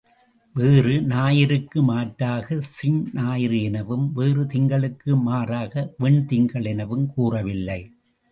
[0.55, 7.81] வேறு ஞாயிறுக்கு மாற்றாகச் செஞ்ஞாயிறு எனவும், வேறு திங்களுக்கு மாற்றாக வெண் திங்கள் எனவும் கூறவில்லை.